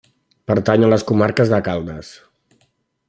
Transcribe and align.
Pertany 0.51 0.85
a 0.87 0.89
la 0.93 0.99
Comarca 1.11 1.47
de 1.51 1.59
Caldas. 1.69 2.11